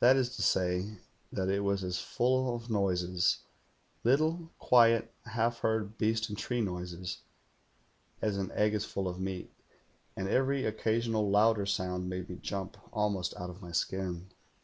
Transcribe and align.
That 0.00 0.16
is 0.16 0.34
to 0.34 0.42
say, 0.42 0.96
that 1.32 1.48
it 1.48 1.60
was 1.62 1.84
as 1.84 2.00
full 2.00 2.56
of 2.56 2.68
noises— 2.70 3.38
little, 4.02 4.50
quiet, 4.58 5.14
half 5.26 5.60
heard 5.60 5.96
beast 5.96 6.28
and 6.28 6.36
tree 6.36 6.60
noises— 6.60 7.18
as 8.20 8.36
an 8.36 8.50
egg 8.50 8.74
is 8.74 8.84
full 8.84 9.06
of 9.06 9.20
meat; 9.20 9.52
and 10.16 10.26
every 10.28 10.64
occasional 10.64 11.30
louder 11.30 11.66
sound 11.66 12.08
made 12.08 12.28
me 12.28 12.34
jump 12.42 12.76
almost 12.92 13.32
out 13.36 13.48
of 13.48 13.62
my 13.62 13.70
skin. 13.70 14.26